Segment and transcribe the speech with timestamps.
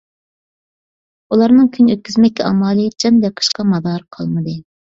[1.35, 4.61] ئۇلارنىڭ كۈن ئۆتكۈزمەككە ئامالى، جان بېقىشقا مادارى قالمىدى.